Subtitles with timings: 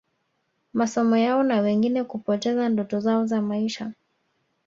[0.73, 3.91] masomo yao na wengine kupoteza ndoto zao za maisha